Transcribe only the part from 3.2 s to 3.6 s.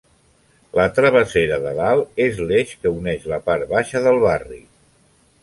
la